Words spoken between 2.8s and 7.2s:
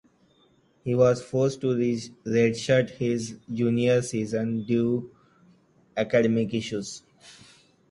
his junior season due academic issues.